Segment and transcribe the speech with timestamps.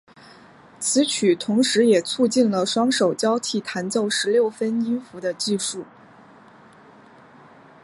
[0.79, 5.85] 此曲同时也促进了双手交替弹奏十六分音符的技术。